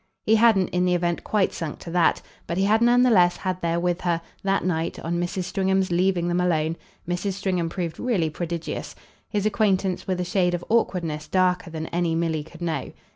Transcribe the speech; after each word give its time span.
He 0.25 0.33
hadn't 0.37 0.69
in 0.69 0.85
the 0.85 0.95
event 0.95 1.23
quite 1.23 1.53
sunk 1.53 1.77
to 1.81 1.91
that; 1.91 2.23
but 2.47 2.57
he 2.57 2.63
had 2.65 2.81
none 2.81 3.03
the 3.03 3.11
less 3.11 3.37
had 3.37 3.61
there 3.61 3.79
with 3.79 4.01
her, 4.01 4.19
that 4.41 4.65
night, 4.65 4.97
on 5.01 5.19
Mrs. 5.19 5.43
Stringham's 5.43 5.91
leaving 5.91 6.27
them 6.27 6.41
alone 6.41 6.75
Mrs. 7.07 7.33
Stringham 7.33 7.69
proved 7.69 7.99
really 7.99 8.31
prodigious 8.31 8.95
his 9.29 9.45
acquaintance 9.45 10.07
with 10.07 10.19
a 10.19 10.25
shade 10.25 10.55
of 10.55 10.65
awkwardness 10.69 11.27
darker 11.27 11.69
than 11.69 11.85
any 11.89 12.15
Milly 12.15 12.43
could 12.43 12.63
know. 12.63 12.91